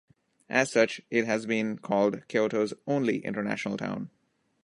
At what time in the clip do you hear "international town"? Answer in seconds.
3.23-4.09